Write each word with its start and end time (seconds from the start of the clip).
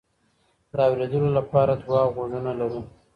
د 0.71 0.73
اوریدلو 0.89 1.29
لپاره 1.39 1.73
دوه 1.83 2.01
غوږونه 2.13 2.51
لرو. 2.59 2.81